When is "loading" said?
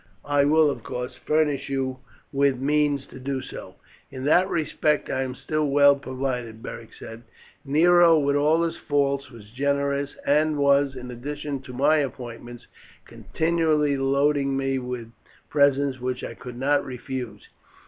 13.95-14.57